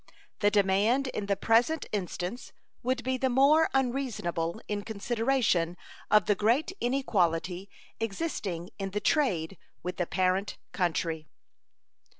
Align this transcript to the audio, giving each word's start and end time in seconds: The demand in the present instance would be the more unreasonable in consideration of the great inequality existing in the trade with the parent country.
The 0.39 0.49
demand 0.49 1.09
in 1.09 1.27
the 1.27 1.35
present 1.35 1.85
instance 1.91 2.53
would 2.81 3.03
be 3.03 3.17
the 3.17 3.29
more 3.29 3.69
unreasonable 3.71 4.59
in 4.67 4.81
consideration 4.81 5.77
of 6.09 6.25
the 6.25 6.33
great 6.33 6.71
inequality 6.81 7.69
existing 7.99 8.71
in 8.79 8.89
the 8.97 8.99
trade 8.99 9.59
with 9.83 9.97
the 9.97 10.07
parent 10.07 10.57
country. 10.71 11.27